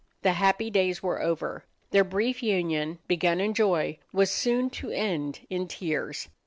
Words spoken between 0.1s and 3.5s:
The happy days were over. Their brief union, begun